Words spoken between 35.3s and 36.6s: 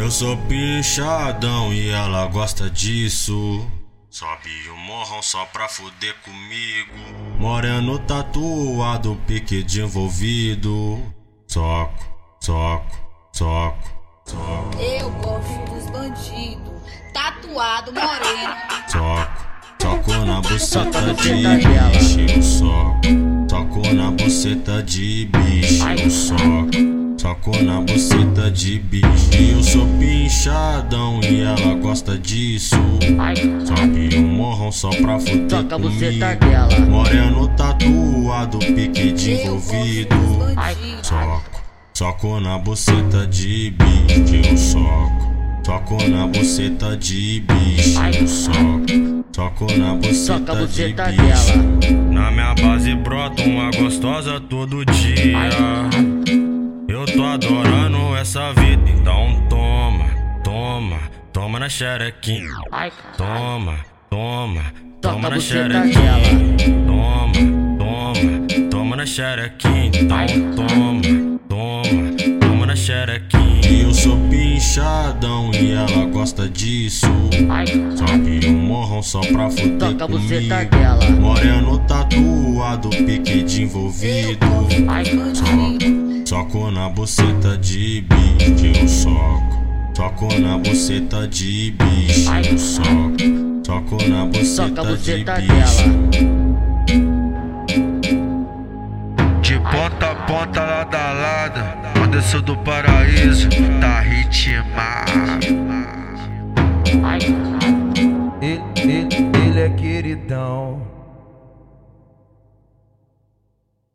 Toca a buceta comigo.